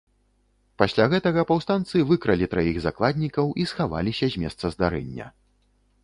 [0.81, 5.29] Пасля гэтага паўстанцы выкралі траіх закладнікаў і схаваліся з месца здарэння.